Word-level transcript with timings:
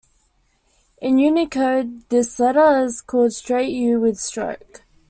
In 0.99 1.19
Unicode, 1.19 2.09
this 2.09 2.39
letter 2.39 2.83
is 2.85 3.03
called 3.03 3.33
"Straight 3.33 3.69
U 3.69 3.99
with 3.99 4.17
stroke". 4.17 4.81